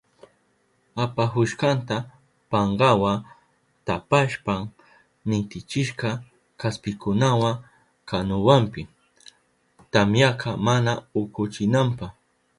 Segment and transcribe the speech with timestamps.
[1.03, 1.97] Apahushkanta
[2.49, 3.13] pankawa
[3.85, 4.61] tapashpan
[5.27, 6.09] nitichishka
[6.61, 7.51] kaspikunawa
[8.09, 8.81] kanuwanpi,
[9.91, 10.91] tamyaka mana
[11.21, 12.07] ukuchinanpa.